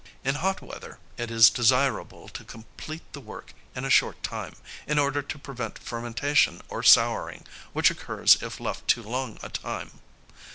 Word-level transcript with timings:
In 0.23 0.33
hot 0.33 0.63
weather 0.63 0.97
it 1.17 1.29
is 1.29 1.51
desirable 1.51 2.27
to 2.29 2.43
complete 2.43 3.03
the 3.13 3.19
work 3.21 3.53
in 3.75 3.85
a 3.85 3.91
short 3.91 4.23
time, 4.23 4.55
in 4.87 4.97
order 4.97 5.21
to 5.21 5.37
prevent 5.37 5.77
fermentation 5.77 6.59
or 6.69 6.81
souring, 6.81 7.45
which 7.73 7.91
occurs 7.91 8.41
if 8.41 8.59
left 8.59 8.87
too 8.87 9.03
long 9.03 9.37
a 9.43 9.49
time. 9.49 9.99